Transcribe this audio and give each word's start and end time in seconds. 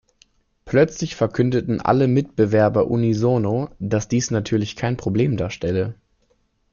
Plötzlich 0.65 1.15
verkündeten 1.15 1.79
alle 1.79 2.07
Mitbewerber 2.07 2.87
unisono, 2.87 3.69
dass 3.77 4.07
dies 4.07 4.31
natürlich 4.31 4.75
kein 4.75 4.97
Problem 4.97 5.37
darstelle. 5.37 5.93